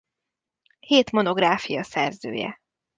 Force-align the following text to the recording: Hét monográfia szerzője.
Hét 0.79 1.11
monográfia 1.11 1.83
szerzője. 1.83 2.59